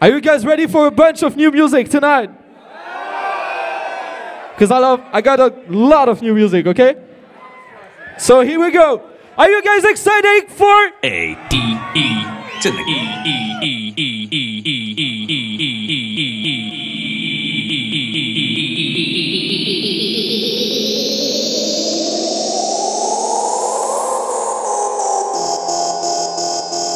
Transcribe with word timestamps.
Are 0.00 0.08
you 0.08 0.20
guys 0.20 0.46
ready 0.46 0.66
for 0.66 0.86
a 0.86 0.90
bunch 0.90 1.22
of 1.22 1.36
new 1.36 1.50
music 1.50 1.88
tonight? 1.88 2.30
Because 4.54 4.70
I 4.70 4.78
love, 4.78 5.02
I 5.12 5.20
got 5.20 5.40
a 5.40 5.54
lot 5.68 6.08
of 6.08 6.22
new 6.22 6.34
music, 6.34 6.66
okay? 6.66 6.96
So 8.18 8.40
here 8.40 8.60
we 8.60 8.70
go. 8.70 9.02
Are 9.36 9.48
you 9.48 9.62
guys 9.62 9.84
excited 9.84 10.48
for 10.50 10.90
A 11.02 11.36
D 11.48 11.78
E 11.94 12.24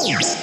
Yes. 0.05 0.42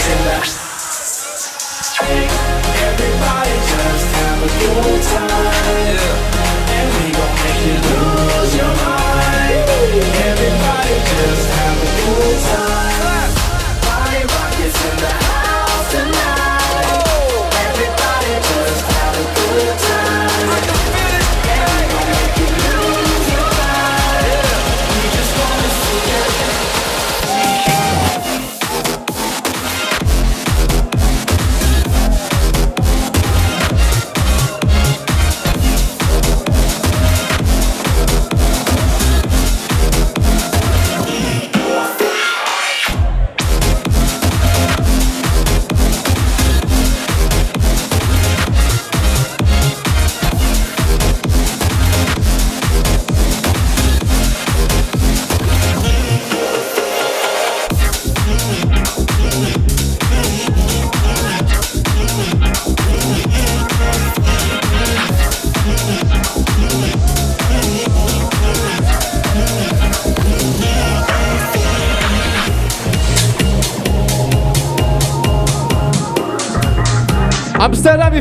Killer 0.00 0.59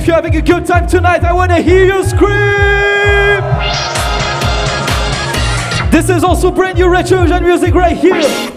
you're 0.10 0.16
having 0.16 0.36
a 0.36 0.42
good 0.42 0.66
time 0.66 0.88
tonight, 0.88 1.24
I 1.24 1.32
want 1.32 1.52
to 1.52 1.62
hear 1.62 1.86
you 1.86 2.04
scream! 2.04 3.44
This 5.92 6.10
is 6.10 6.24
also 6.24 6.50
brand 6.50 6.80
new 6.80 6.90
Retro 6.90 7.28
Music 7.44 7.76
right 7.76 7.96
here. 7.96 8.49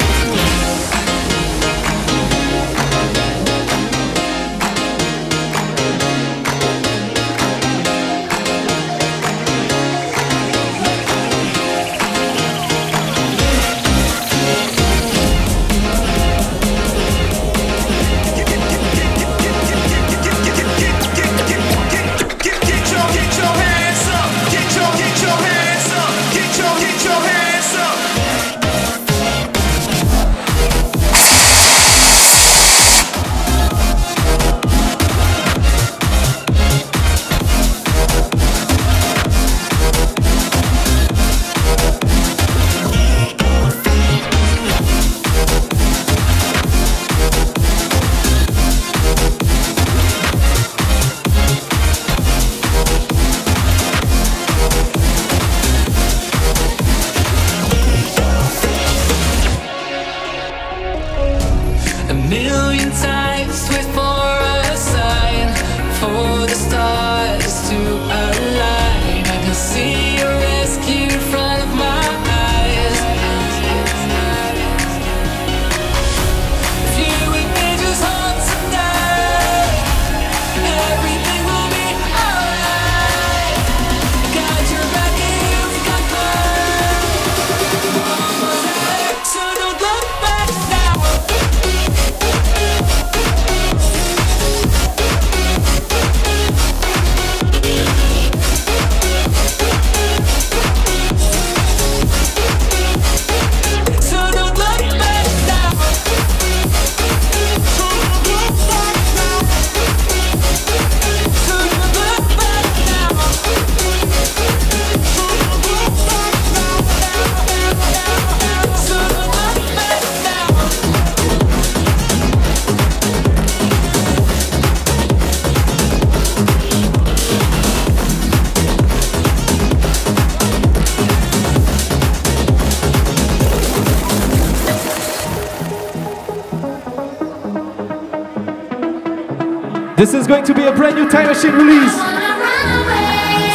This 140.03 140.15
is 140.15 140.27
going 140.27 140.43
to 140.47 140.53
be 140.53 140.65
a 140.65 140.73
brand 140.75 140.97
new 140.97 141.09
Time 141.09 141.29
Machine 141.29 141.53
release. 141.53 141.95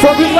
From 0.00 0.16
Good 0.16 0.34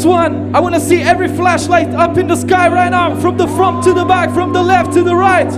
this 0.00 0.06
one. 0.06 0.54
I 0.54 0.60
want 0.60 0.74
to 0.74 0.80
see 0.80 1.02
every 1.02 1.28
flashlight 1.28 1.88
up 1.88 2.16
in 2.16 2.26
the 2.26 2.36
sky 2.36 2.68
right 2.68 2.88
now, 2.88 3.20
from 3.20 3.36
the 3.36 3.46
front 3.48 3.84
to 3.84 3.92
the 3.92 4.06
back, 4.06 4.32
from 4.32 4.54
the 4.54 4.62
left 4.62 4.94
to 4.94 5.02
the 5.02 5.14
right. 5.14 5.52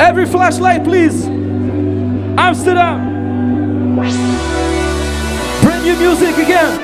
Every 0.00 0.26
flashlight, 0.26 0.82
please. 0.82 1.26
Amsterdam. 2.36 3.94
Bring 5.62 5.86
your 5.86 5.96
music 5.96 6.36
again. 6.38 6.81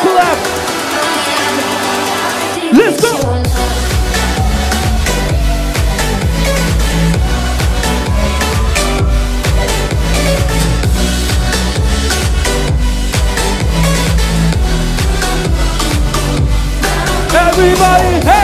collab. 0.00 0.38
Let's 2.72 3.00
go. 3.00 3.12
Everybody, 17.36 18.26
hey! 18.26 18.43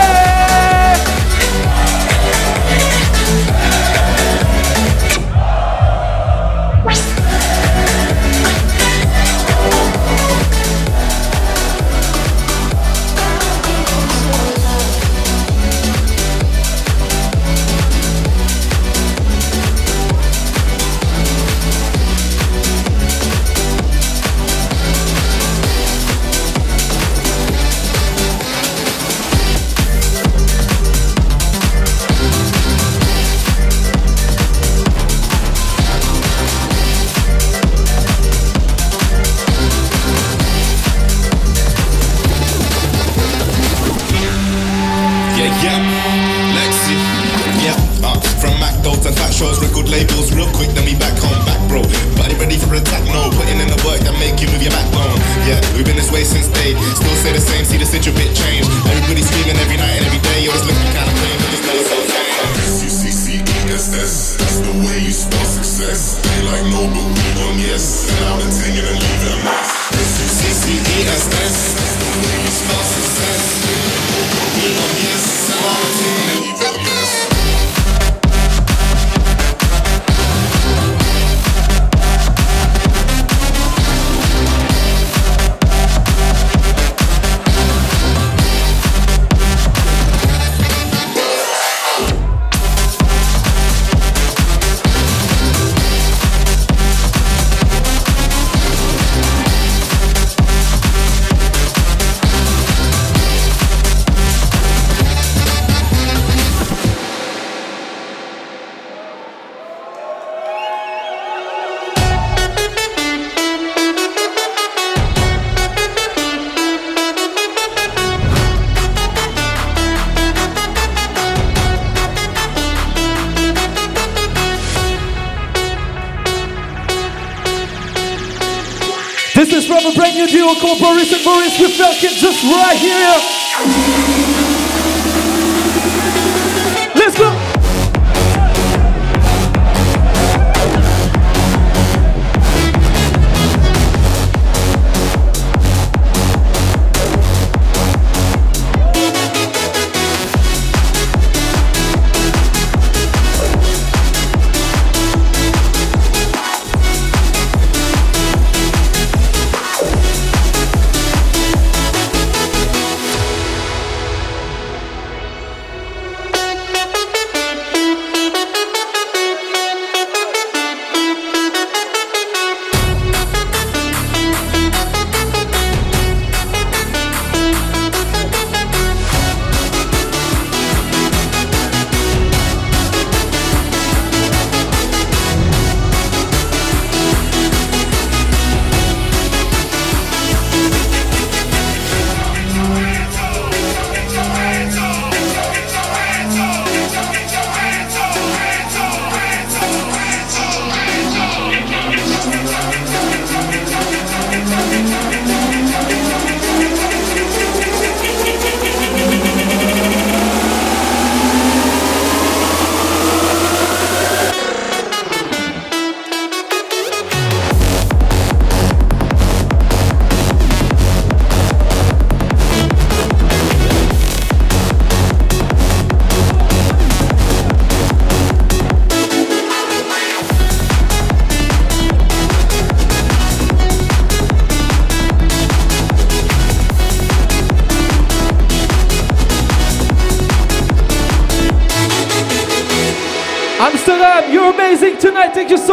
you 131.59 131.69
felt 131.69 132.03
it 132.03 132.15
just 132.17 132.43
right 132.43 132.77
here. 132.77 133.30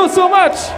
So, 0.09 0.29
much. 0.29 0.78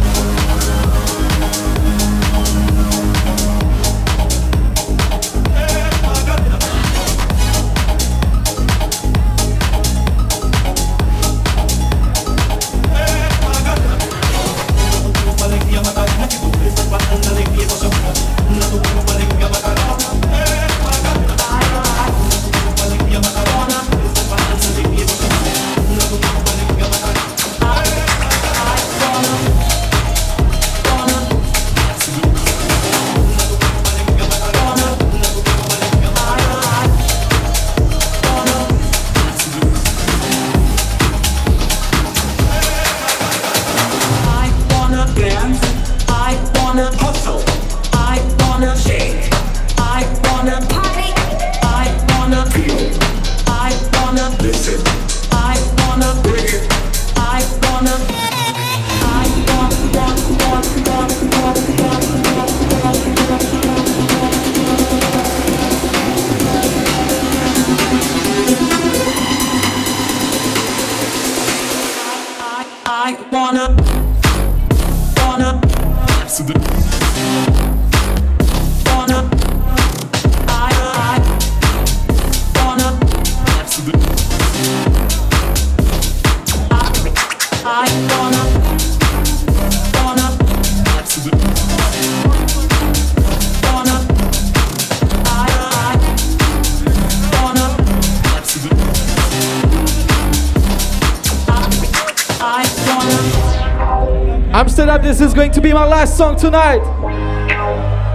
Amsterdam, 104.53 105.01
this 105.01 105.21
is 105.21 105.33
going 105.33 105.49
to 105.53 105.61
be 105.61 105.71
my 105.71 105.85
last 105.85 106.17
song 106.17 106.35
tonight. 106.35 106.81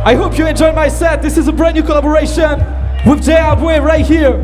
I 0.05 0.15
hope 0.15 0.37
you 0.37 0.47
enjoyed 0.47 0.75
my 0.75 0.87
set. 0.87 1.23
This 1.23 1.39
is 1.39 1.49
a 1.49 1.53
brand 1.53 1.77
new 1.77 1.83
collaboration 1.83 2.59
with 3.07 3.25
Jay 3.25 3.37
Abwe 3.37 3.83
right 3.83 4.05
here. 4.05 4.37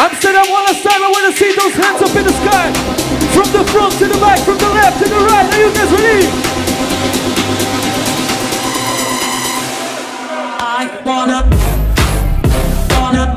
Amsterdam, 0.00 0.48
one 0.48 0.64
last 0.64 0.82
time. 0.84 1.02
I 1.02 1.10
want 1.10 1.26
to 1.26 1.36
see 1.36 1.50
those 1.58 1.74
hands 1.74 2.00
up 2.00 2.14
in 2.14 2.22
the 2.22 2.32
sky. 2.32 2.70
From 3.34 3.50
the 3.50 3.64
front 3.72 3.92
to 3.98 4.06
the 4.06 4.14
back, 4.20 4.38
from 4.46 4.56
the 4.56 4.68
left 4.70 5.02
to 5.02 5.08
the 5.08 5.16
right. 5.26 5.52
Are 5.52 5.58
you 5.58 5.74
guys 5.74 5.90
ready? 5.90 6.28
I 10.78 10.86
wanna. 11.04 11.42
Wanna. 12.94 13.34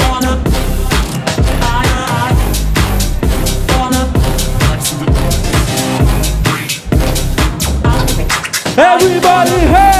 Wanna. 0.00 0.42
I, 1.62 1.86
I. 2.18 2.34
Wanna. 3.78 4.02
Everybody, 8.76 9.58
hey! 9.72 9.97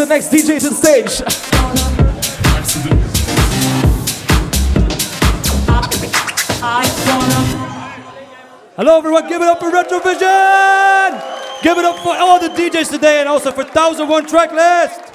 The 0.00 0.06
next 0.06 0.28
DJ 0.28 0.58
to 0.58 0.70
the 0.70 0.74
stage. 0.74 1.20
Hello, 8.76 8.96
everyone. 8.96 9.28
Give 9.28 9.42
it 9.42 9.48
up 9.48 9.60
for 9.60 9.70
Retrovision. 9.70 11.62
Give 11.62 11.76
it 11.76 11.84
up 11.84 11.98
for 11.98 12.16
all 12.16 12.40
the 12.40 12.48
DJs 12.48 12.90
today 12.90 13.20
and 13.20 13.28
also 13.28 13.50
for 13.52 13.64
1001 13.64 14.26
Track 14.26 14.52
List. 14.52 15.09